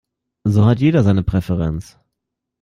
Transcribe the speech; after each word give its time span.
So 0.47 0.65
hat 0.65 0.79
jeder 0.79 1.03
seine 1.03 1.21
Präferenz. 1.21 1.99